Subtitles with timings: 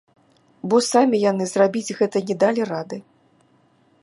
[0.71, 2.97] Бо самі яны зрабіць гэта не далі рады.